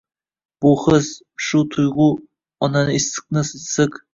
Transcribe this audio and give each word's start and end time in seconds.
Bu 0.65 0.71
his, 0.83 1.09
shu 1.49 1.61
tuyg'u 1.75 2.09
onani 2.69 2.99
issiqni-issiq 3.03 4.05